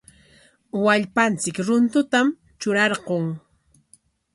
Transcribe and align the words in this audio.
Wallpanchik 0.85 1.57
runtutam 1.69 2.27
trurarqun. 2.59 3.25